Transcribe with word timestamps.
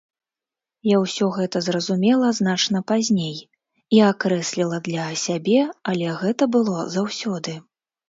Я 0.95 1.01
ўсё 1.03 1.27
гэта 1.35 1.61
зразумела 1.65 2.31
значна 2.39 2.83
пазней 2.93 3.37
і 4.01 4.03
акрэсліла 4.11 4.83
для 4.91 5.07
сябе, 5.29 5.61
але 5.95 6.19
гэта 6.27 6.53
было 6.61 6.77
заўсёды. 7.01 7.61